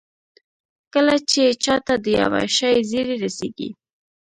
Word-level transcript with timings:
کله 0.93 1.15
چې 1.31 1.43
چا 1.63 1.75
ته 1.85 1.95
د 2.03 2.05
يوه 2.19 2.41
شي 2.57 2.71
زېری 2.89 3.15
رسېږي. 3.23 3.69